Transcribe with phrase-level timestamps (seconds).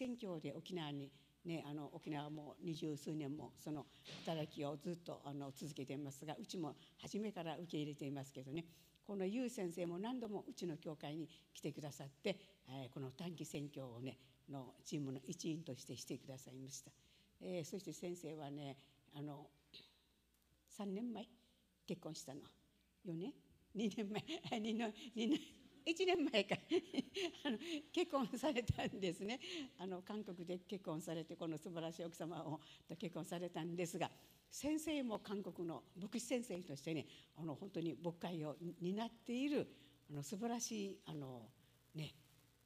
[0.00, 1.12] 宣教で沖縄に
[1.44, 3.86] ね、あの沖縄も二十数年もその
[4.26, 8.64] 働きをずっとあの続けていますがうちも初めから受け入れていますけどね。
[9.06, 14.18] このユウ先生も何度もうちの教会に来てくださって、えー、この短期宣教をね
[14.50, 16.92] のチームの一員としてしてくださいました、
[17.40, 18.76] えー、そして先生はね
[19.16, 19.48] あの
[20.78, 21.26] 3年前
[21.86, 22.40] 結婚したの。
[23.06, 23.32] 4年
[23.74, 25.59] ？2年前？2年 ,2 年？
[25.86, 26.56] 1年前か。
[27.44, 27.58] あの
[27.92, 29.40] 結婚されたんですね。
[29.78, 34.10] あの韓国で結婚されてこの素晴らしい奥様をと結婚されたんですが
[34.50, 39.68] 先生も韓国の牧師先生としてねあの本当に牧会を担っている
[40.10, 41.48] あの素晴らしいあの、
[41.94, 42.14] ね、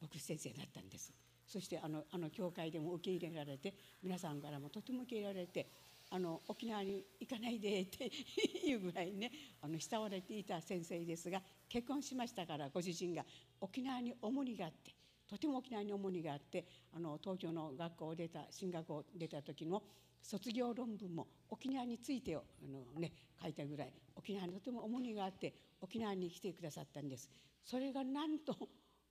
[0.00, 1.12] 牧師先生だったんです。
[1.46, 5.69] そしてあのあの教会でも受け入れられて皆さんからもとても受け入れられて
[6.14, 8.06] あの沖縄に行かないで って
[8.64, 13.27] いうぐらいねあの慕われていた先生ですが結婚しましたからご主人が
[13.60, 14.95] 沖縄に重荷があって
[15.27, 19.82] とても沖縄に重荷があってあの東京の学校を出た進学を出た時の
[20.22, 27.28] 卒業論文も沖縄についてをあの、ね、書いたぐらい沖縄にとても重荷があって沖縄に来てくださったんです。
[27.64, 28.56] それがなんと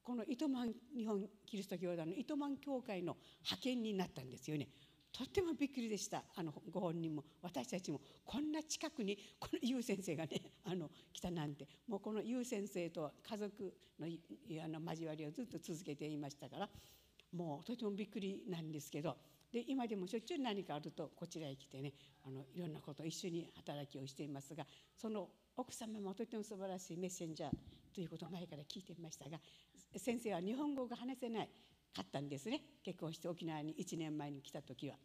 [0.03, 4.69] この糸満日本キリスト教団の糸満教会の派遣になったんですよね。
[5.13, 6.23] とってもびっくりでした。
[6.35, 11.67] あのご本人も私たちもこんな近くにこのユウ先生がね あの来たなんて。
[11.87, 16.69] もうこのユウ先生と家族のあの交わりをずっと続けていましたから
[17.31, 19.15] もうとてもびっくりなんですけど。
[19.51, 27.51] で今でもしょっちゅう何かあるとこちらへ来てねあのいろんなこと一緒に働きをしていますがその奥様もとても素晴らしいメッセンジャー
[27.93, 29.39] ということを前から聞いていましたが
[29.95, 31.49] 先生は日本語が話せない。
[31.93, 32.61] かったんですね。
[32.83, 34.95] 結婚して沖縄に1年前に来た時は。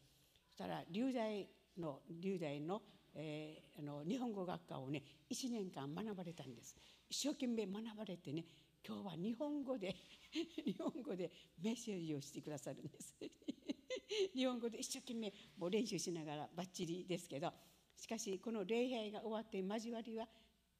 [0.50, 2.82] そしたら龍大の龍大の,、
[3.14, 6.76] えー、あの日本語学科をね1年間学ばれたんです。
[7.08, 8.44] 一生懸命学ばれてね
[8.86, 9.94] 今日は日本語で
[10.64, 11.30] 日本語で
[11.62, 13.14] メッセージをしてくださるんです。
[14.34, 17.52] 日本語で一生懸命もう練習しながらばっちりですけど。
[17.98, 20.28] しかしこの礼拝が終わって交わりは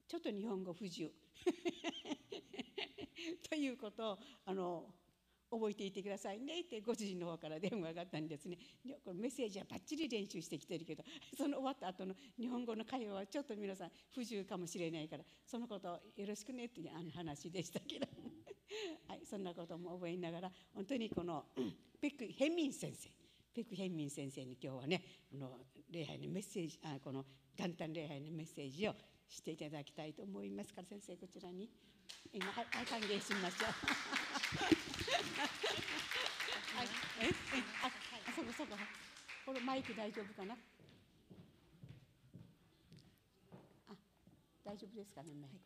[0.07, 1.11] ちょっと日本語不自由。
[3.49, 4.95] ということをあの
[5.51, 8.57] 覚えていてくださいねってご主人の方から電話があったんですね。
[9.03, 11.03] このメッセージはばっちり練習してきてるけど
[11.35, 18.07] その終わった後の日本語の会話はちょっと皆さん不自由かもしれないからそのことをよろしくねっていう話でしたけど
[19.07, 21.45] はいそんなことも覚えながら本当にこの
[21.99, 23.09] ペク・ヘミン先生。
[23.51, 27.25] ペク・ヘミン先生に今日はねこの礼拝のメッセージあこの
[27.57, 28.95] 元旦礼拝のメッセージを
[29.27, 31.69] していただきたいと思いますから先生こちらに。
[32.31, 34.95] 今はい歓迎しましょう。
[35.09, 36.87] はい、
[37.21, 37.33] え、
[37.83, 38.77] あ、あ、そうかそうか。
[39.45, 40.53] これマイク大丈夫かな？
[43.89, 43.95] あ、
[44.63, 45.57] 大丈夫ですかね、マイク。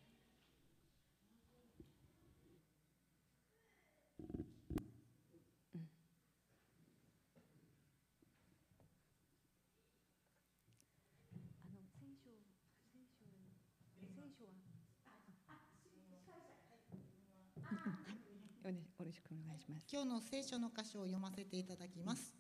[19.00, 19.86] よろしくお願いします。
[19.92, 22.34] 今日の聖書の箇所を読ませていただきます、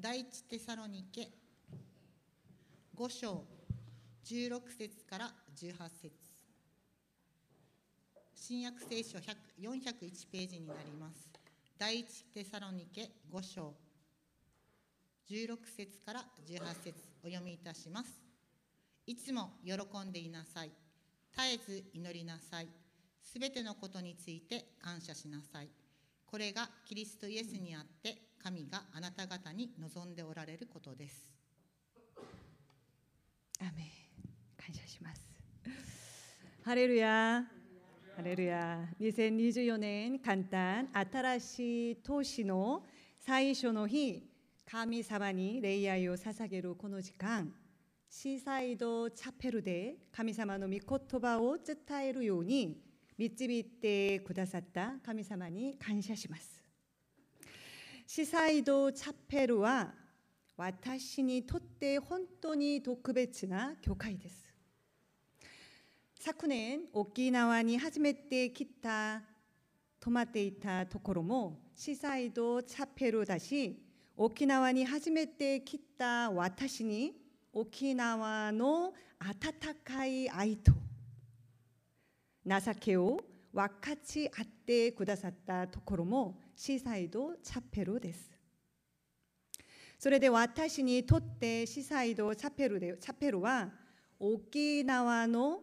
[0.00, 1.28] 第一テサロニケ
[2.96, 3.44] 5章
[4.24, 6.12] 16節から18節。
[8.34, 11.28] 新約聖書401ページになります。
[11.78, 13.74] 第一テサロニケ5章
[15.30, 16.94] 16節から18節。
[17.22, 18.10] お読みいたします。
[19.06, 19.74] いつも喜
[20.06, 20.70] んでいなさい。
[21.36, 22.68] 絶えず祈りなさい。
[23.22, 25.68] すべてのことについて感謝しなさい。
[26.34, 31.30] これがキリストイエスにあって神があなた方に望んでおられることです。
[33.60, 33.92] アメ
[34.56, 35.22] 感謝します。
[36.64, 37.44] ハレルヤ
[38.16, 42.82] ハレルヤ2024年簡単新しい年の
[43.20, 44.28] 最初の日
[44.68, 47.52] 神様に礼拝を捧げるこの時間
[48.10, 52.82] シーサイドチャペルで神様の御言葉を伝えるように
[53.16, 56.62] 導いてくださった神様に感謝します。
[58.06, 59.92] シサイドチャペルは
[60.56, 64.44] 私にとって本当に特別な教会です。
[66.18, 69.20] 昨年沖縄に初めて来た
[70.00, 73.78] 泊まっていたところもシサイドチャペルだし
[74.16, 77.12] 沖縄に初めて来た私に
[77.52, 80.72] 沖縄の温かい愛と
[82.46, 83.20] 情けを
[83.52, 88.30] 分かち合ってくださったところもシーサイドチャペルです。
[89.98, 93.70] それで私にとってシーサイドチャペルでチャペルは
[94.18, 95.60] 沖縄の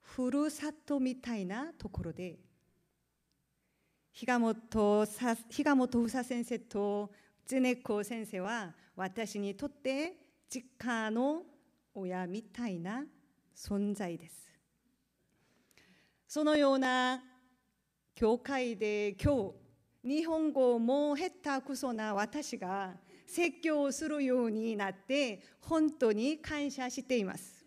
[0.00, 2.38] ふるさとみたいなところで
[4.12, 4.54] 比嘉本
[5.48, 7.10] 比嘉本房先生と
[7.44, 10.14] ツネコ先生は私にとって
[10.48, 11.42] 実家の
[11.94, 13.04] 親みたいな
[13.56, 14.49] 存在です。
[16.32, 17.20] そのような
[18.14, 19.52] 教会で今
[20.04, 22.92] 日日本語も下手くそな私が
[23.26, 27.66] 説教をするようになって本当に感謝しています。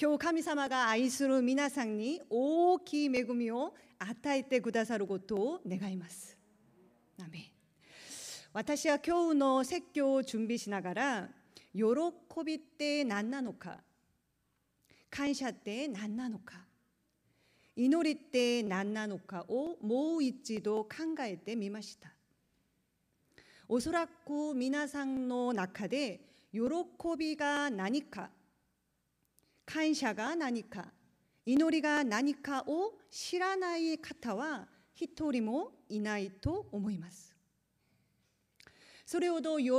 [0.00, 6.38] 今日神様が愛する皆さんに大きい恵みを与えてくださることを願います。
[7.20, 7.52] アメ
[8.54, 11.28] 私は今日の説教を準備しながら
[11.74, 11.82] 喜
[12.46, 13.76] びって何なのか
[15.10, 16.71] 感謝って何なのか
[17.74, 20.90] 祈りって何なのかをもう一度考
[21.20, 22.12] えてみました。
[23.68, 26.20] おそらく皆さんの中で
[26.52, 26.60] 喜
[27.16, 28.28] びが何か
[29.64, 30.84] 感謝が何か
[31.46, 37.34] 祈りが何かを知らない方は一人もいないと思います。
[39.06, 39.70] それほど喜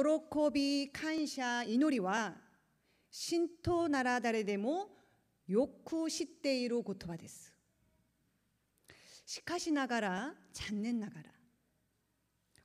[0.51, 2.33] び感謝祈りは
[3.29, 4.89] 神道なら誰でも
[5.47, 7.52] よく知っている言葉です。
[9.25, 11.23] しかしながら残念ながら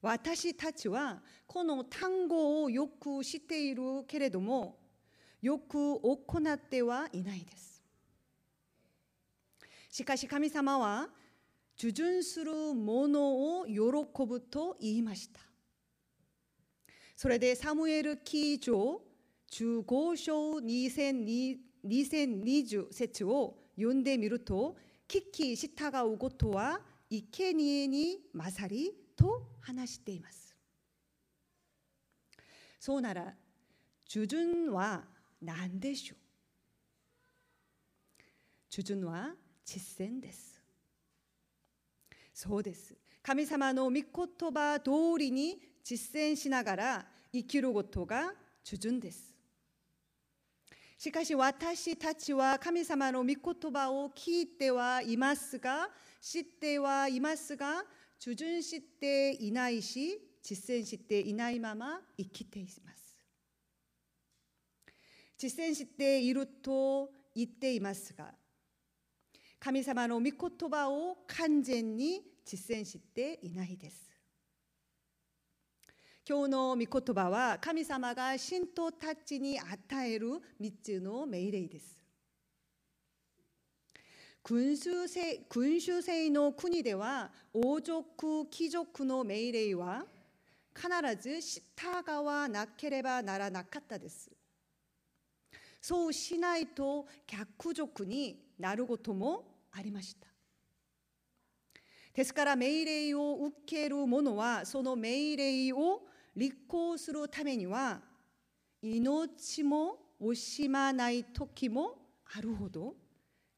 [0.01, 4.79] 私たちはこの単語をよく知っているけれども
[5.41, 6.19] よく行
[6.53, 7.83] ってはいないです。
[9.91, 11.09] しかし神様は
[11.77, 13.81] 受順するものを喜
[14.27, 15.41] ぶと言いました。
[17.17, 19.01] それでサムエル記上
[19.51, 24.77] 15章2020節を読んでみると
[25.08, 30.56] 聞き従うことは生贄に勝りと話しています。
[32.80, 33.34] そうなら、
[34.08, 35.04] 주준は
[35.42, 36.18] 何でしょう
[38.70, 40.62] 주준は実践です。
[42.34, 42.96] そうです。
[43.22, 44.04] 神様の御言
[44.52, 48.34] 葉通りに実践しながら生きることが
[48.64, 49.34] 주준です。
[50.99, 55.89] しかし私たちは神様の御言葉を聞いてはいますが、
[56.21, 57.85] 知ってはいますが、
[58.19, 63.17] 주준していないし実践していないまま生きています。
[65.39, 68.35] 実践していると言っていますが
[69.61, 70.33] 神様の御言
[70.69, 74.08] 葉を完全に実践していないです。
[76.29, 80.29] 今日の御言葉は神様が信徒たちに与える
[80.61, 81.97] 3つの命令です
[84.43, 90.05] 君主制君主制の国では王族貴族の命令は
[90.77, 94.31] 必ず従わなければならなかったです。
[95.81, 100.29] そうしないと逆賊になることもありました。
[102.15, 106.03] ですから命令を受ける者はその命令を
[106.39, 108.01] 立行するためには
[108.81, 111.97] 命も惜しまない時も
[112.37, 112.95] あるほど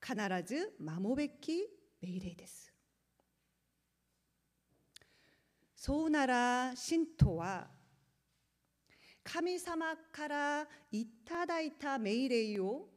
[0.00, 1.66] 必ず守るべき
[2.00, 2.72] 命令です。
[5.76, 7.66] そうなら信徒は
[9.22, 12.88] 神様からいただいた命令を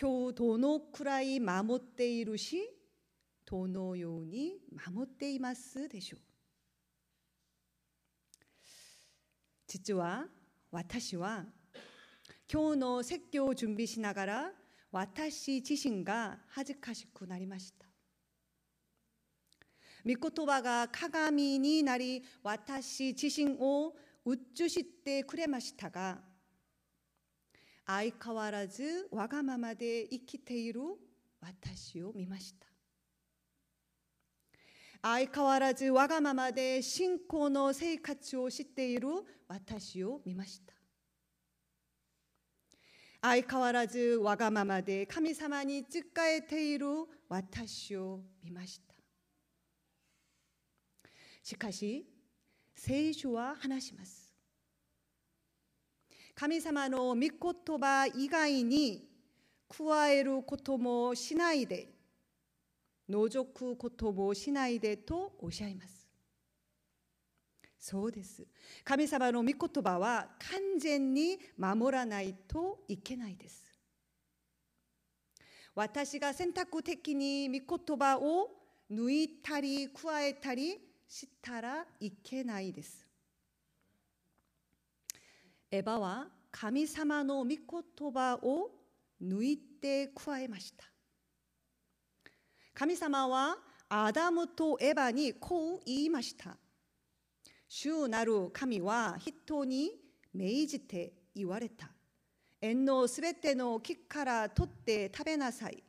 [0.00, 2.58] 今日どのくらい守っているし
[3.44, 4.60] どのように
[4.94, 6.20] 守っていますでしょう
[9.72, 10.24] 実は
[10.70, 11.46] 私は
[12.52, 14.50] 今日の説教を準備しながら
[14.90, 17.86] 私自身が恥ずかしくなりました。
[20.04, 23.94] 御言葉が鏡になり私自身を
[24.26, 26.18] 映してくれましたが
[27.86, 30.80] 相変わらずわがままで生きている
[31.40, 32.71] 私を見ました
[35.02, 39.08] 相変わらずわがままで信仰の生活をしている
[39.48, 40.72] 私を見ました
[43.24, 46.86] 相変わらずわがままで神様に仕えている
[47.28, 48.92] 私を見ました。
[51.40, 52.04] しかし、
[52.74, 54.34] 聖書は話します。
[56.34, 57.30] 神様の御言
[57.78, 59.08] 葉以外に
[59.68, 61.91] 加えることもしないで、
[63.12, 66.08] 除くこともしないでとおっしゃいます。
[67.78, 68.46] そうです。
[68.84, 73.62] 神様の御言葉は完全に守らないといけないです。
[75.74, 78.50] 私が選択的に御言葉を
[78.90, 80.78] 抜いたり加えたり
[81.08, 83.06] したらいけないです。
[85.70, 88.70] エヴァは神様の御言葉を
[89.22, 90.91] 抜いて加えました。
[92.74, 93.56] 神様は
[93.88, 96.56] アダムとエヴァにこう言いました。
[97.68, 99.92] 主なる神は人に
[100.32, 101.90] 命じて言われた。
[102.60, 105.82] 縁のすべての木から取って食べなさい。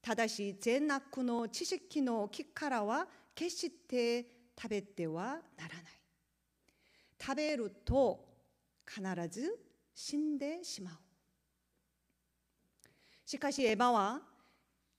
[0.00, 4.26] ただし善悪の知識の木からは決して
[4.56, 5.40] 食べてはならない。
[7.20, 8.24] 食べると
[8.86, 9.58] 必ず
[9.94, 10.94] 死んでしまう。
[13.24, 14.33] しかしエヴァは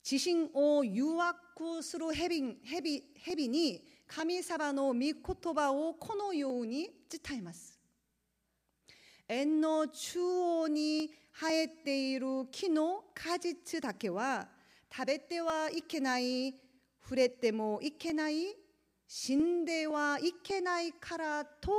[0.10, 5.16] 自身を誘惑する蛇蛇蛇に神様の御言
[5.56, 7.80] 葉をこのように伝えます。
[9.28, 14.48] 縁の中央に生えている木の果実だけは
[14.96, 16.54] 食べてはいけない
[17.02, 18.56] 触れてもいけない
[19.08, 21.72] 死んではいけないからと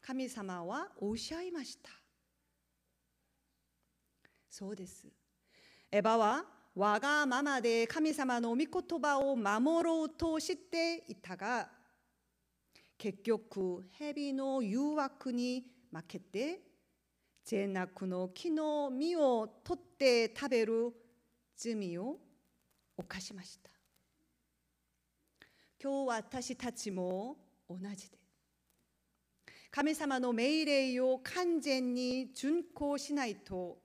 [0.00, 1.90] 神様はおっしゃいました
[4.48, 5.08] そうです
[5.90, 11.70] エヴァはわがままで神様の御言葉を守ろうとしていたが
[12.98, 16.60] 結局蛇の誘惑に負けて
[17.46, 20.92] 善悪の木の実を取って食べる
[21.56, 22.18] 罪を
[22.98, 23.70] 犯しました
[25.82, 27.36] 今日私たちも
[27.70, 28.18] 同じで
[29.70, 33.78] 神様の命令を完全に遵行しないと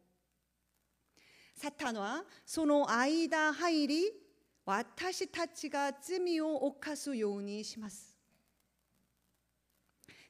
[1.69, 4.11] タンはその間入り
[4.65, 8.11] 私たちが罪を犯すようにします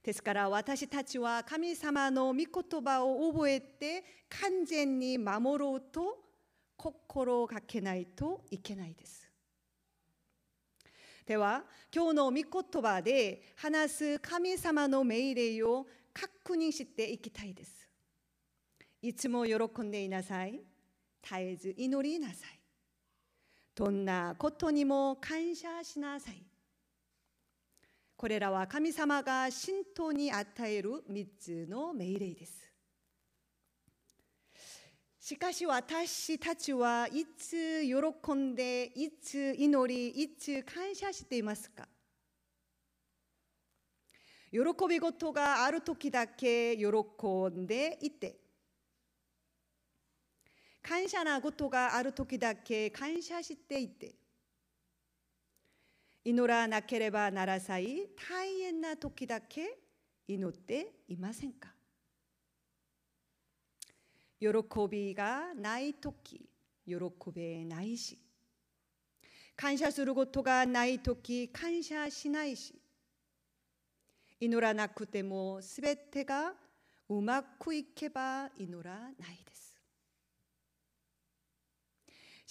[0.04, 6.18] ですから私たちは神様の御言葉を覚えて完全に守ろうと
[6.76, 9.30] 心がけないといけないです。
[11.28, 17.88] では今日の御言葉で話す神様の命令を確認していきたいです。
[19.04, 20.60] いつも喜んでいなさい。
[21.24, 22.60] 絶えず祈りなさい。
[23.76, 26.44] どんなことにも感謝しなさい。
[28.18, 32.62] これらは神様が信徒に与える3つの命令です。
[35.20, 41.88] しかし私たちはいつ喜んで、いつ祈り、いつ感謝していますか？
[44.52, 44.60] 喜
[44.90, 46.88] び事がある時だけ喜
[47.50, 48.41] んでいて、
[50.82, 54.16] 感謝なことがある時だけ感謝していて、
[56.24, 59.78] 祈らなければならない大変な時だけ
[60.28, 61.70] 祈っていませんか
[64.40, 64.48] 喜
[64.90, 66.48] びがない時
[66.86, 66.96] 喜
[67.34, 68.20] べないし
[69.56, 72.76] 感謝することがない時感謝しないし
[74.40, 76.54] 祈らなくてもすべてが
[77.10, 79.12] うまくいけば祈らない
[79.46, 79.76] です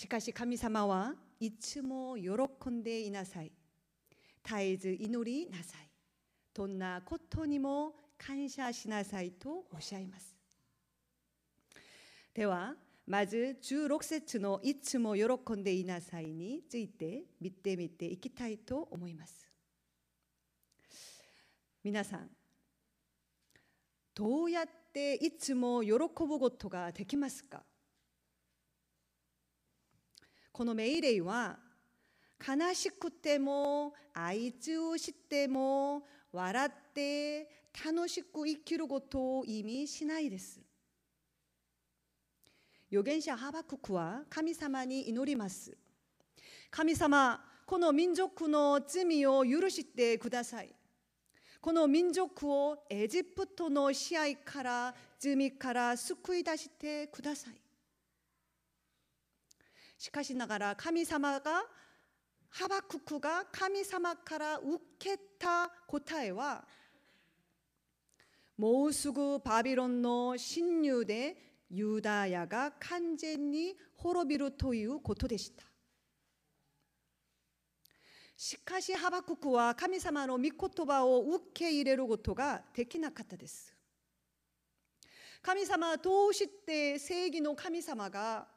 [0.01, 3.53] しかし神様はいつも喜んでいなさい
[4.43, 5.91] 絶えず祈りなさい。
[6.55, 10.35] どんなことにも感謝しなさいとおっしゃいます。
[12.33, 12.73] では、
[13.07, 19.47] まず16節のいつも喜んでいなさいについて見てみていきたいと思います。
[21.85, 22.31] 皆さん、
[24.15, 27.63] どうやっていつも喜ぶことができますか？
[30.61, 31.57] この命令は
[32.47, 37.49] 悲しくても愛情しても笑って
[37.83, 40.61] 楽しく生きることを意味しないです。
[42.93, 45.75] 預言者ハバククは神様に祈ります。
[46.71, 50.69] 神様、この民族の罪を許してください。
[51.59, 57.70] この民族をエジプトの支配から罪から救い出してください。
[60.01, 61.63] しかしながら神様が
[62.49, 66.65] ハバククが神様から受けた答えは
[68.57, 71.37] もうすぐバビロンの侵入で
[71.69, 75.65] ユダヤが完全に滅びるということでした。
[78.39, 83.75] しかしハバククは神様の御言葉を受け入れることができなかったです。
[85.43, 88.49] 神様はどうして正義の神様が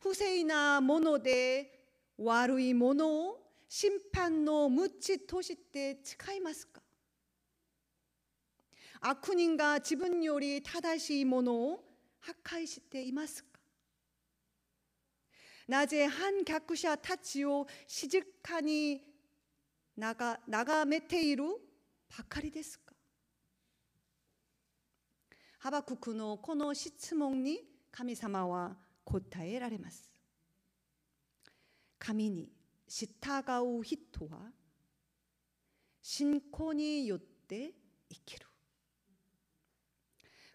[0.00, 1.78] 不正なもので
[2.18, 3.38] 悪いものを
[3.68, 6.80] 審判の鞭として使いますか
[9.00, 11.84] 悪人が自分より正しいものを
[12.20, 13.48] 破壊していますか
[15.68, 19.02] なぜ反逆者たちを静かに
[19.96, 21.44] 眺めている
[22.16, 22.94] ばかりですか
[25.58, 28.76] ハバククのこの質問に神様は
[29.08, 30.10] 答えられます。
[31.98, 32.48] 神に
[32.86, 33.08] 従
[33.78, 34.38] う人は
[36.02, 37.72] 信仰によって
[38.10, 38.46] 生きる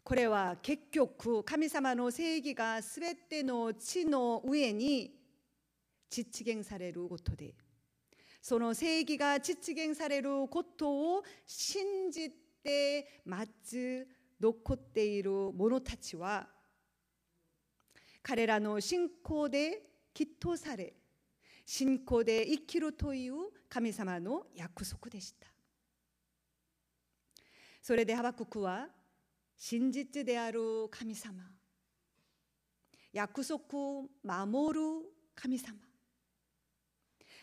[0.03, 5.11] これは結局神様の正義がすべての地の上に
[6.09, 7.53] 実現されることで
[8.41, 12.29] その正義が実現されることを信じ
[12.63, 14.07] て待つ
[14.39, 16.47] 残っている者たちは
[18.23, 19.81] 彼らの信仰で
[20.13, 20.93] きっとされ
[21.65, 23.33] 信仰で生きるという
[23.69, 25.47] 神様の約束でした
[27.81, 28.87] それでハバククは
[29.57, 31.43] 真実である神様
[33.11, 34.85] 約束を守る
[35.35, 35.75] 神様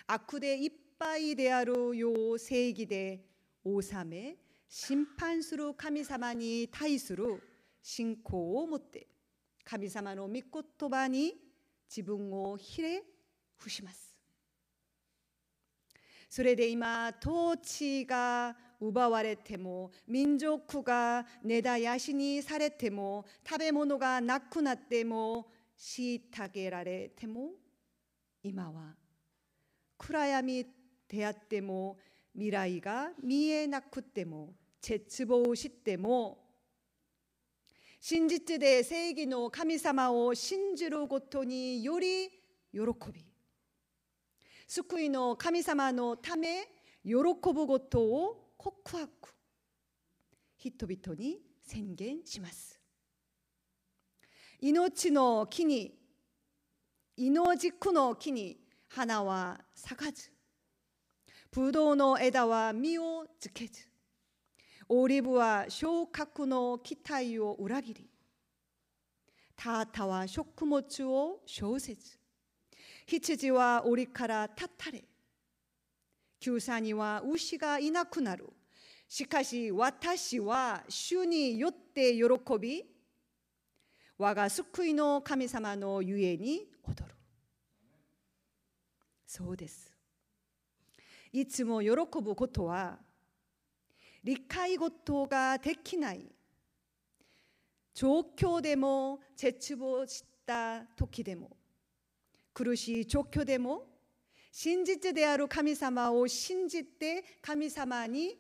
[0.06, 3.20] 悪でいっぱいであるよう正義で
[3.64, 4.37] 治め
[4.68, 7.42] 審判する神様に対する
[7.82, 9.06] 信仰を持って
[9.64, 11.35] 神様の御言葉に
[11.88, 13.02] 自分をひれ
[13.57, 14.11] 伏します。
[16.29, 26.21] それで今統治が奪われても民族が根絶やしにされても食べ物がなくなっても虐
[26.52, 27.50] げられても
[28.43, 28.95] 今は
[29.99, 30.67] 暗闇
[31.09, 31.99] であっても
[32.33, 36.38] 未来が見えなくても絶望しても
[38.00, 42.30] 真実で正義の神様を信じることにより
[42.73, 42.80] 喜
[43.12, 43.26] び。
[44.66, 46.62] 救いの神様のため
[47.04, 49.11] 喜ぶことを告白。
[50.57, 52.80] 人々に宣言します。
[54.61, 55.95] 命の木に
[57.16, 60.30] 命軸の木に花は咲かず。
[61.50, 63.89] ブドウの枝は実をつけず。
[64.92, 68.11] オリーブは昇格の期待を裏切り
[69.54, 72.18] タータは食物を小せず
[73.06, 75.04] 羊は檻から立たれ
[76.40, 78.49] 旧さには牛がいなくなる
[79.09, 82.25] しかし私は主によって喜
[82.61, 82.85] び
[84.18, 87.14] 我が救いの神様のゆえに踊る
[89.24, 89.94] そうです
[91.33, 92.98] いつも喜ぶことは
[94.22, 96.24] 理解事ができない
[97.94, 101.56] 状況でも絶望した時でも
[102.52, 103.87] 苦しい状況でも
[104.52, 108.37] 真実である神様を信じて神様に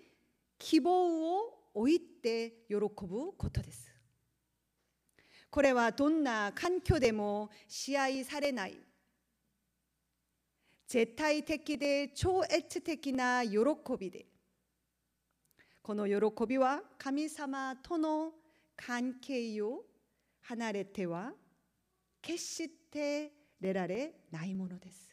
[0.58, 3.90] 希望を置いて喜ぶことです。
[5.50, 8.78] これはどんな環境でも支配されない
[10.86, 13.58] 絶対的で超越的な喜
[13.98, 14.26] びで
[15.82, 18.32] この喜びは神様との
[18.76, 19.82] 関係を
[20.42, 21.32] 離れては
[22.22, 25.10] 決して出られないものです。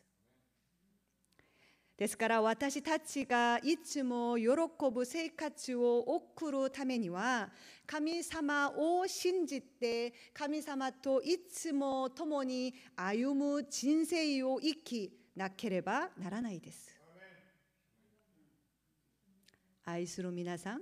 [1.97, 4.47] ですから私たちがいつも喜
[4.93, 7.49] ぶ生活を送るためには
[7.87, 16.96] 神様を信じて神様といつも共に歩む人生を生きなければならないです。
[19.89, 20.81] 愛する皆さん、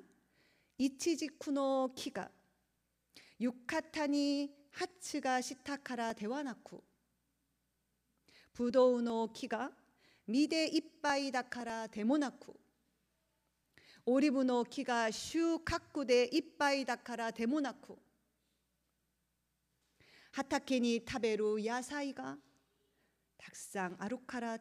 [0.80, 2.32] 一軸の木が
[3.38, 3.56] 浴
[3.94, 6.82] 衣に鉢がしたからではなく
[8.56, 9.70] ブドウの木が
[10.28, 12.52] 実でいっぱいだからでもなく
[14.08, 17.96] オリーブの木が収穫でいっぱいだからでもなく
[20.32, 22.36] 畑に食べる野菜が
[23.38, 24.58] たくさんあるから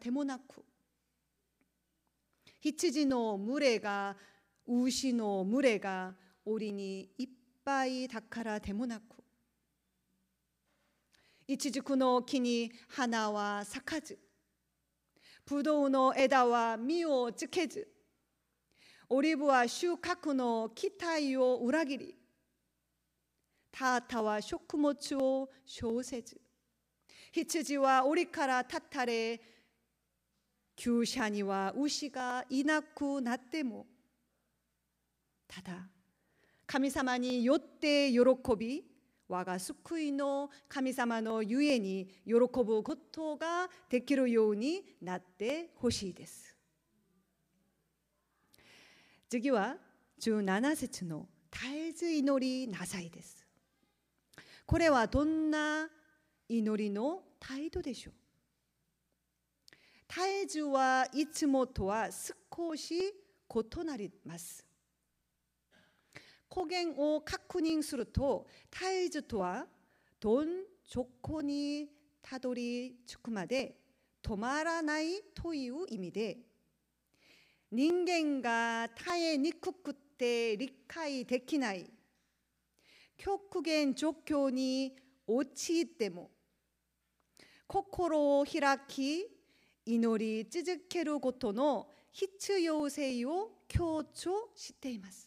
[4.67, 6.13] でもなく羊の群れが牛の群れが
[6.45, 7.27] 檻にいっ
[7.63, 9.15] ぱいだからでもなく
[11.47, 14.17] イチジクの木に花は咲かず、
[15.45, 17.87] ブドウの枝は実をつけず、
[19.09, 22.15] オリーブは収穫の期待を裏切り、
[23.71, 26.41] タータは食物を小せず、
[27.31, 29.39] 羊は檻から立たれ、
[30.75, 33.85] 厩舎には牛がいなくなっても、
[35.47, 35.87] ただ、
[36.65, 38.19] 神様によって喜
[38.57, 38.83] び、
[39.27, 46.55] 我が救いの神様のゆえに喜ぶことができるようになってほしいです。
[49.29, 49.75] 次は
[50.21, 53.45] 17節の絶えず祈りなさいです。
[54.65, 55.87] これはどんな
[56.47, 58.13] 祈りの態度でしょう
[60.07, 64.65] 絶えずはいつもとは少し異なります。
[66.49, 69.65] 語源を確認すると絶えずとは
[70.19, 70.47] どん
[70.83, 71.87] 底に
[72.21, 73.75] たどり着くまで
[74.23, 76.37] 止まらないという意味で
[77.71, 81.89] 人間が耐えにくくて理解できない
[83.17, 84.95] 極限状況に
[85.27, 86.29] 陥っても
[87.67, 89.25] 心を開き
[89.85, 95.24] 祈り続けることの必要性を強調しています。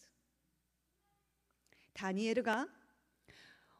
[2.00, 2.66] ダニエルが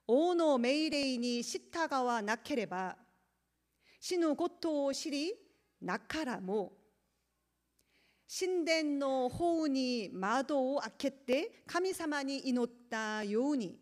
[0.07, 1.61] 王の命令に従
[2.05, 2.97] わなければ
[4.01, 5.33] 死ぬことを知り
[5.81, 6.73] なからも
[8.29, 13.79] 神殿の方に窓を開けて神様に祈ったように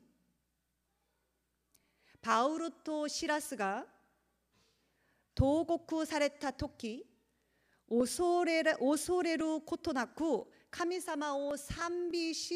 [2.20, 3.85] パウロとシラスが
[5.35, 7.07] 投獄された時
[7.88, 12.55] 恐れる恐れることなく神様を賛美し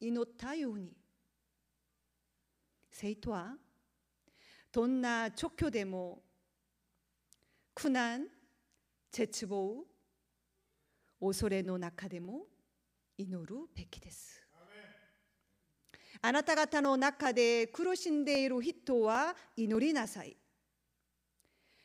[0.00, 0.99] 祈ったように
[3.00, 3.54] 生徒は
[4.70, 6.20] どんな状況でも
[7.74, 8.26] 苦難、
[9.10, 9.86] 絶望、
[11.18, 12.42] 恐れの中でも
[13.16, 14.42] 祈るべきです。
[16.20, 20.36] あなた方の中で苦しんでいる人は祈りなさい。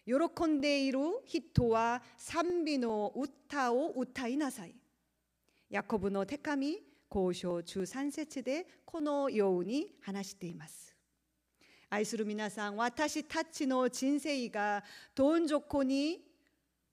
[0.06, 4.76] 喜んでいる人は賛美の歌を歌いなさい。
[5.70, 6.78] ヤコブの手紙
[7.10, 10.95] 交渉中3節でこのように話しています。
[11.96, 14.84] 愛する皆さん、私たちの人生が
[15.16, 16.20] どん底に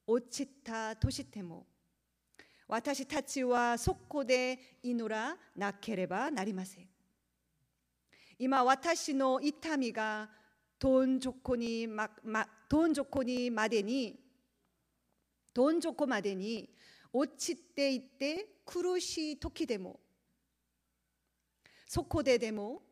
[0.07, 1.67] 落ちたとしても、
[2.69, 6.87] 私たちはそこで祈らなければなりません。
[8.39, 10.29] 今、私の痛みが
[10.79, 14.17] どん底にま、ま、どん底にまでに、
[15.53, 16.71] どん底までに
[17.13, 19.99] 落ちていって苦しい時でも、
[21.89, 22.83] そこででも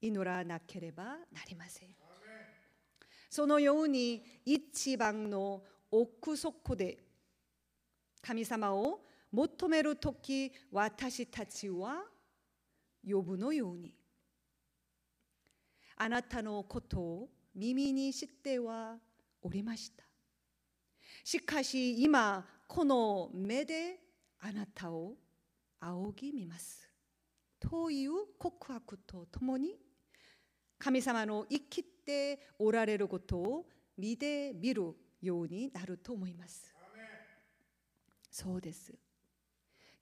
[0.00, 1.16] 祈らなければな
[1.48, 1.88] りません。
[3.28, 6.98] そのように一番の奥底で
[8.20, 12.02] 神様を求めるとき私たちは
[13.08, 13.94] 呼ぶのように
[15.96, 18.96] あなたのことを耳にしては
[19.42, 20.04] おりました。
[21.22, 23.98] しかし今この目で
[24.40, 25.14] あなたを
[25.80, 26.88] 仰ぎ見ます。
[27.60, 29.76] という告白とともに
[30.80, 33.66] 神様の生きておられることを
[33.98, 36.74] 見てみるようになると思います。
[38.30, 38.94] そうです。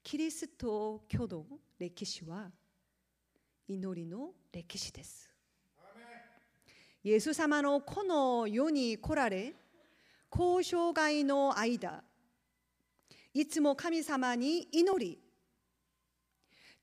[0.04, 1.44] キリスト教の
[1.80, 2.50] 歴史は
[3.66, 5.28] 祈りの歴史です。
[7.02, 9.54] イエス様のこの世に来られ、
[10.30, 12.04] 交渉外の間、
[13.34, 15.18] いつも神様に祈り、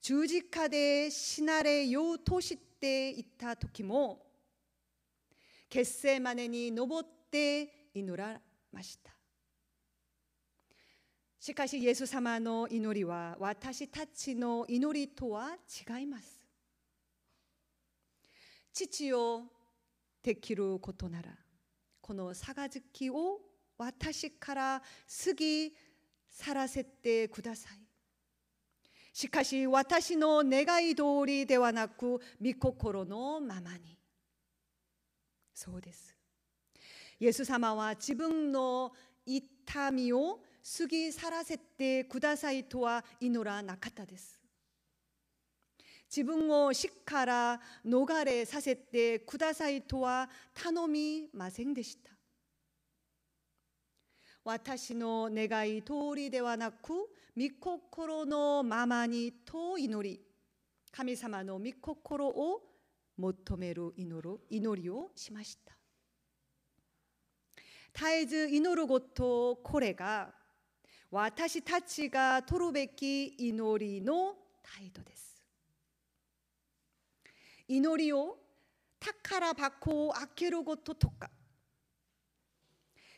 [0.00, 4.24] 十字架で死なれようとしていた時も
[5.68, 8.40] 決戦までに登って祈ら
[8.72, 9.12] ました
[11.40, 15.50] しかしイエス様の祈りは私たちの祈りとは
[15.88, 16.40] 違います
[18.72, 19.42] 父を
[20.22, 21.28] できることなら
[22.00, 23.40] この杯を
[23.78, 24.82] 私から
[25.24, 25.72] 過ぎ
[26.28, 27.85] 去らせてください
[29.16, 33.96] しかし私の願い通りではなく御心のままに。
[35.54, 36.14] そうです。
[37.18, 38.92] イエス様は自分の
[39.24, 40.40] 痛みを
[40.78, 44.38] 過ぎ去らせてくださいとは祈らなかったです。
[46.14, 52.10] 自分を死から逃れさせてくださいとは頼みませんでした。
[54.44, 56.92] 私の願い通りではなく
[57.36, 60.20] 御心のままにと祈り
[60.90, 62.62] 神様の御心を
[63.18, 65.76] 求める祈る祈りをしました。
[67.94, 70.30] 絶えず祈ることこれが
[71.10, 75.42] 私たちが取るべき祈りの態度です。
[77.68, 78.38] 祈りを
[78.98, 81.30] 宝箱を開けることとか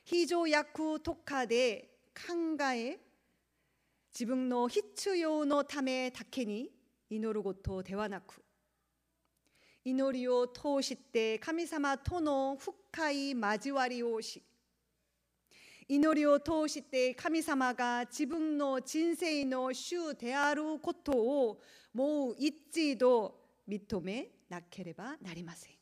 [0.05, 2.99] 非常訳とかで考え
[4.19, 6.69] 自分の必要のためだけに
[7.09, 8.43] 祈ることではなく
[9.85, 14.43] 祈りを通して神様との深い交わりをし
[15.87, 21.61] 祈りを通して神様が自分の人生の主であることを
[21.95, 23.37] もう一度
[23.69, 25.73] 認めなければなりません。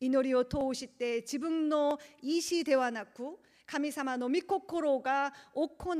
[0.00, 5.98] 祈りを通して自分の意志ではなく神様の御心が行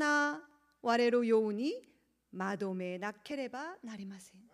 [0.82, 1.74] われるように
[2.32, 4.46] まとめなければなりません。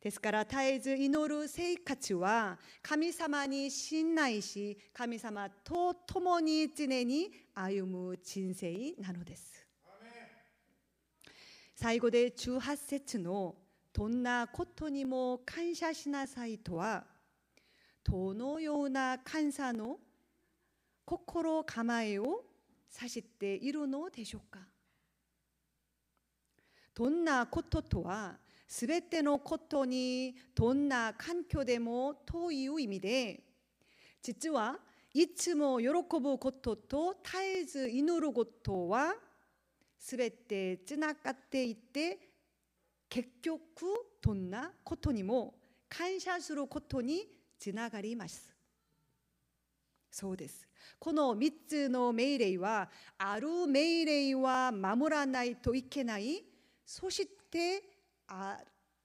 [0.00, 9.66] ですから絶えず祈る生活は神様に信頼し神様と共に常に歩む人生なのです
[11.76, 13.56] 最後で18節の
[13.92, 17.04] どんなことにも感謝しなさいとは
[18.02, 19.98] どのような感謝の
[21.04, 22.44] 心構えを
[22.96, 24.60] 指しているのでしょうか？
[26.94, 28.36] どんなこととは
[28.66, 33.40] すべてのことにどんな環境でもという意味で
[34.22, 34.78] 実は
[35.12, 39.14] いつも喜ぶことと絶えず祈ることは
[39.98, 42.18] すべてつながっていて
[43.08, 43.62] 結局
[44.20, 45.54] どんなことにも
[45.88, 47.26] 感謝することに
[47.58, 48.54] つながります。
[50.10, 50.69] そうです。
[50.98, 52.88] この3つの命令は
[53.18, 56.44] ある命令は守らないといけない。
[56.84, 57.82] そして
[58.28, 58.58] あ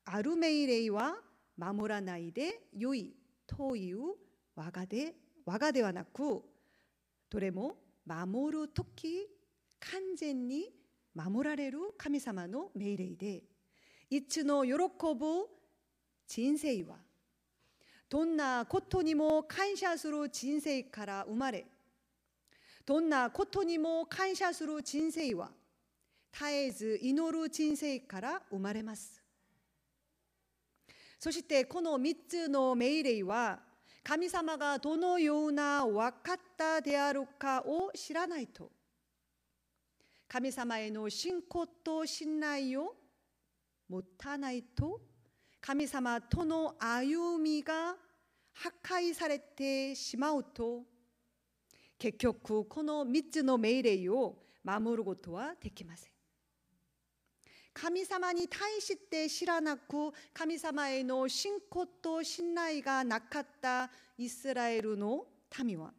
[0.05, 1.15] ある命令は
[1.57, 3.15] 守らないで良い
[3.47, 3.99] という
[4.55, 5.13] 我がで
[5.45, 6.41] 我がではなく
[7.29, 9.27] どれも守る時
[9.79, 10.69] 完全に
[11.13, 13.43] 守られる神様の命令で
[14.09, 15.47] いつの喜ぶ
[16.27, 16.97] 人生は
[18.09, 21.65] どんなことにも感謝する人生から生まれ
[22.85, 25.49] どんなことにも感謝する人生は
[26.31, 29.23] 絶えず祈る人生から生まれます。
[31.17, 33.59] そしてこの3つの命令は
[34.03, 38.69] 神様がどのような分かったであるかを知らないと
[40.27, 42.93] 神様への信仰と信頼を
[43.89, 45.01] 持たないと
[45.65, 47.95] 神様との歩みが
[48.53, 50.83] 破壊されてしまうと
[51.97, 56.11] 結局この3つの命令を守ることはできません。
[57.73, 65.25] 神様に対して知らなく神様への信仰と信頼がなかったイスラエルの
[65.63, 65.91] 民は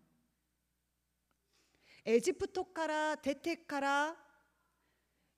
[2.05, 4.15] エジプトから出てから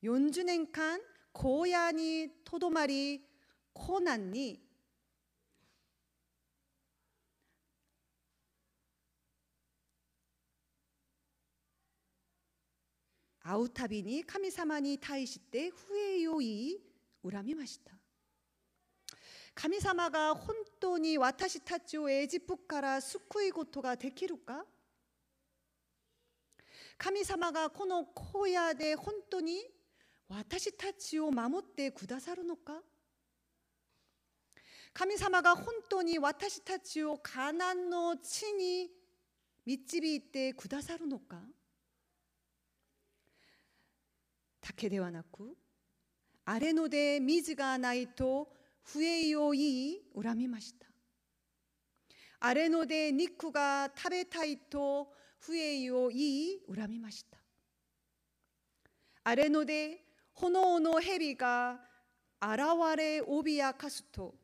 [0.02, 0.98] 40年間
[1.32, 3.27] 荒野にとどまり
[3.78, 4.60] コ難に
[13.40, 16.76] 会うたびに神様に対して不栄を言い
[17.24, 17.92] 恨みました
[19.54, 24.64] 神様が本当に私たちをエジプトから救いことができるか
[26.98, 29.62] 神様がこの荒野で本当に
[30.28, 32.74] 私たちを守ってくださるのか
[34.92, 38.88] 神様が本当に私たちをカナンの地に
[39.64, 41.36] 導いてくださるのか？
[44.60, 45.56] だけではなく
[46.44, 48.48] 荒れ野で水がないと
[48.82, 50.86] 不栄を言い恨みました。
[52.40, 55.08] 荒れ野で肉が食べたいと
[55.40, 57.38] 不栄を言い恨みました。
[59.24, 61.78] 荒れ野で炎の蛇が
[62.40, 62.60] 現
[62.96, 64.34] れ脅かすと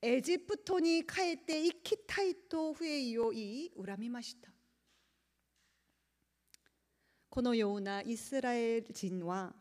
[0.00, 4.48] エジプトに帰って行きたいと不を言い恨みました
[7.28, 9.52] このようなイスラエル人は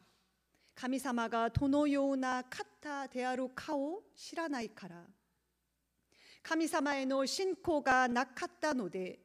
[0.76, 5.04] 神様がどのような方であるかを知らないから
[6.43, 9.19] 神様への信仰がなかったので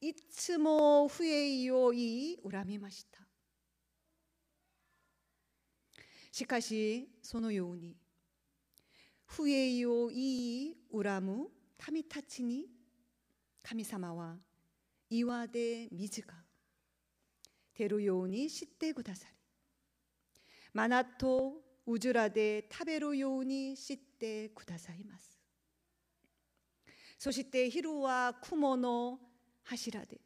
[0.00, 2.00] いつも不栄を言
[2.32, 3.20] い恨みました
[6.32, 7.94] しかしそのように
[9.36, 11.48] 不栄を言い恨む
[11.90, 12.66] 民たちに
[13.64, 14.36] 神様は
[15.10, 16.34] 岩で水が
[17.76, 19.34] 出るようにしてくださり
[20.72, 25.36] マナとウジュラで食べるようにしてくださいます
[27.18, 29.18] そして昼は雲の
[29.64, 30.20] 柱で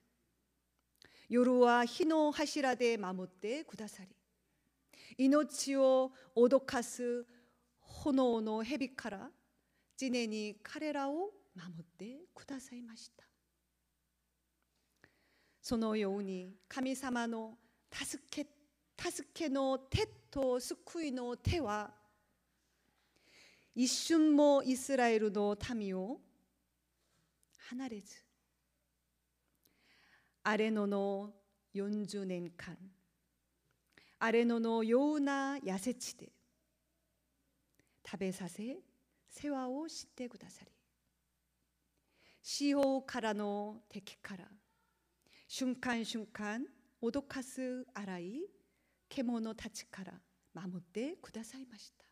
[1.31, 4.14] 夜は火の柱で守ってくださり
[5.16, 7.25] 命を脅かす
[8.12, 9.31] 炎の蛇から
[9.97, 13.25] 常に彼らを守ってくださいました。
[15.61, 17.59] そのように神様の
[17.92, 18.47] 助け
[18.99, 21.90] 助けの手と救いの手は
[23.75, 26.18] 一瞬もイスラエルの民を
[27.68, 28.16] 離れず
[30.42, 31.31] アレノの
[31.75, 32.77] 40年間
[34.18, 36.33] アレノのような痩せ地で
[38.11, 38.79] 食べさせ
[39.29, 40.73] 世話をしてくださり。
[42.42, 44.44] 潮からの敵から
[45.47, 46.64] 瞬間瞬間
[47.03, 48.40] 脅かす荒い
[49.11, 50.14] 獣たちから
[50.55, 52.05] 守ってくださいました。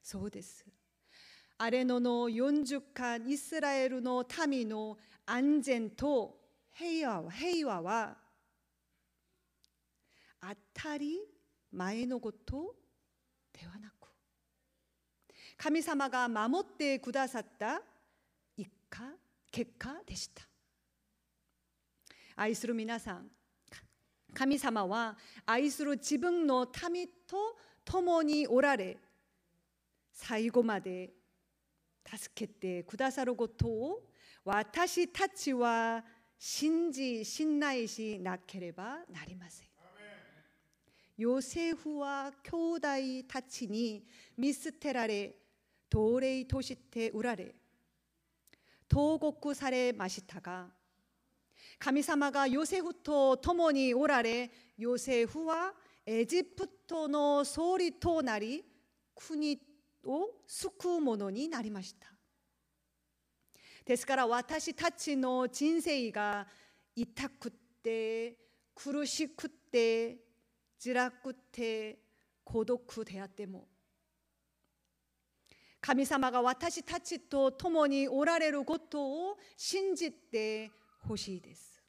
[0.00, 0.64] そうです。
[1.58, 4.96] アレノの40間イスラエルの民の
[5.26, 6.36] 安全と
[6.72, 8.16] 平和平和は
[10.40, 11.18] 当たり
[11.72, 12.76] 前のこと
[13.52, 13.97] ではなく
[15.58, 17.82] 神様が守ってくださった
[18.56, 19.02] 一家
[19.50, 20.42] 結果でした
[22.36, 23.26] 愛する皆さん
[24.32, 28.96] 神様は愛する自分の民と共におられ
[30.12, 31.10] 最後まで
[32.08, 34.02] 助けてくださることを
[34.44, 36.04] 私たちは
[36.38, 39.68] 信じ信頼しなければなりません。
[41.16, 43.66] ヨセフは兄弟たち
[45.94, 47.54] に見捨てられ奴隷として売られ
[48.88, 50.66] 投獄されましたが
[51.78, 55.72] 神様がヨセフと共におられヨセフは
[56.06, 58.64] エジプトの総理となり
[59.14, 59.58] 国
[60.04, 62.06] を救うものになりました
[63.84, 66.46] ですから私たちの人生が
[66.96, 67.50] 痛く
[67.82, 68.36] て
[68.74, 70.16] 苦しくて
[70.82, 71.98] 辛くて
[72.44, 73.66] 孤独であっても
[75.88, 80.70] 神様が私たちと共におられることを信じて
[81.00, 81.82] ほしいです。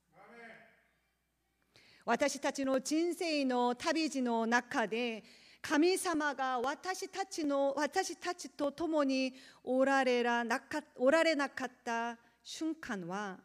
[2.06, 5.22] 私たちの人生の旅路の中で
[5.62, 9.34] 神様が私たちの私たちと共に
[9.66, 13.38] おられなかおられなかった瞬間は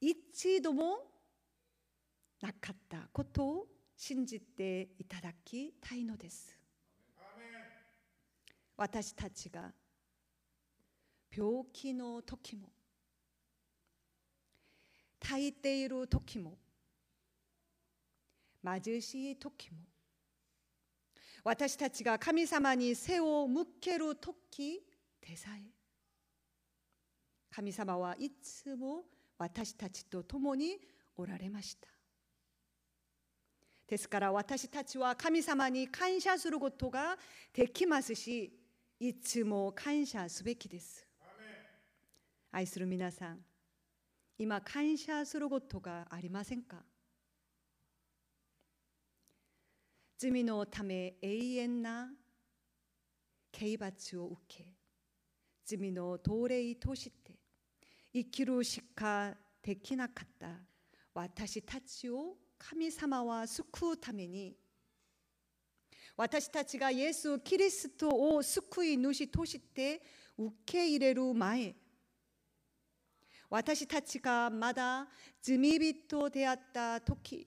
[0.00, 1.00] 一度も
[2.40, 6.56] なかったことを信じていただきたいのです。
[8.76, 9.72] 私たちが。
[11.34, 12.68] 病気の時も。
[15.18, 16.56] 耐えている時も。
[18.64, 19.78] 貧しい時も。
[21.44, 24.82] 私たちが神様に背を向ける時
[25.20, 25.70] でさえ。
[27.50, 29.04] 神様はいつも
[29.38, 30.78] 私たちと共に
[31.16, 31.88] おられました。
[33.86, 37.16] ですから私たちは神様に感謝することが
[37.52, 38.52] できますし
[38.98, 41.06] いつも感謝すべきです。
[42.50, 43.40] 愛する皆さん
[44.38, 46.78] 今感謝することがありませんか？
[50.16, 52.08] 罪のため永遠な
[53.52, 54.64] 刑罰を受け
[55.66, 57.32] 罪の奴隷として
[58.14, 60.46] 生きるしかできなかった
[61.12, 64.56] 私たちを神様は救うために
[66.16, 70.00] 私たちがイエス・キリストを救い主として
[70.38, 71.74] 受け入れる前
[73.50, 75.06] 私たちがまだ
[75.42, 77.46] 罪人であった時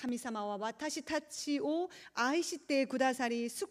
[0.00, 3.68] 神様は私たちを愛してくださり救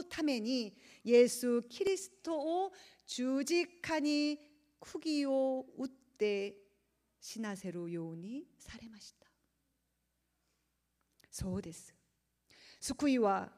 [0.00, 0.74] うために
[1.04, 2.72] イエス・キリストを
[3.06, 4.38] 十字架に
[4.80, 6.54] 釘を打って
[7.20, 9.26] 死なせるようにされました
[11.30, 12.01] そうです
[12.82, 13.48] 救いは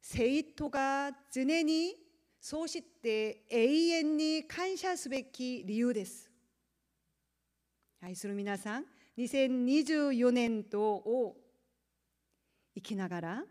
[0.00, 1.96] 生徒が常に
[2.40, 6.30] そうして永遠に感謝すべき理由です。
[8.00, 8.84] 愛する皆さん
[9.18, 11.36] 2024年度を
[12.76, 13.42] 生きながら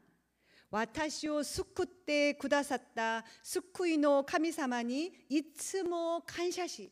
[0.69, 6.89] 私を救ってくださった救いの神様にいつも感謝し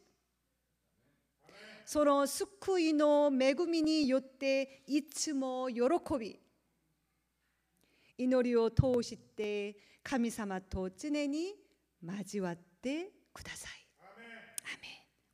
[1.85, 5.83] その救いの恵みによっていつも喜
[6.19, 6.39] び
[8.19, 11.55] 祈りを通して神様と常に
[12.03, 13.79] 交わってください。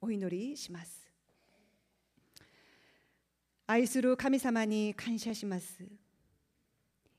[0.01, 1.09] お祈りします。
[3.65, 5.83] 愛する神様に感謝します。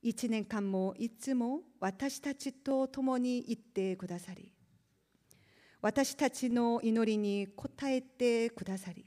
[0.01, 4.53] 一年間もいつも私たちと共に行ってくださり、
[5.83, 9.05] 私たちの祈りに応えてくださり、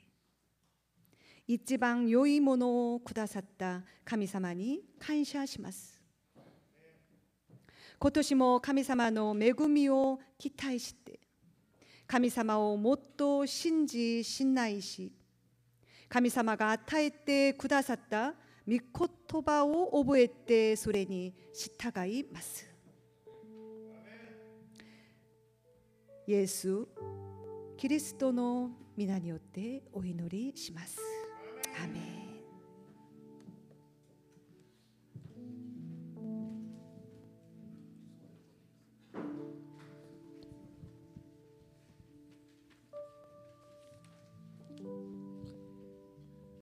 [1.48, 5.99] 一番良いものをくださった神様に感謝します。
[8.00, 11.20] 今年も神様の恵みを期待して、
[12.08, 15.12] 神様をもっと信じ信頼し、
[16.08, 18.34] 神様が与えてくださった
[18.66, 22.66] 御言葉を覚えてそれに従います。
[26.26, 26.88] イエス、
[27.76, 30.98] キリストの皆によってお祈りします。
[31.84, 32.29] アメン